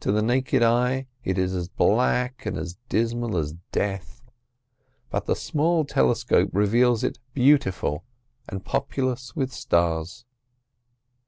[0.00, 4.28] To the naked eye it is as black and as dismal as death,
[5.08, 8.02] but the smallest telescope reveals it beautiful
[8.48, 10.24] and populous with stars.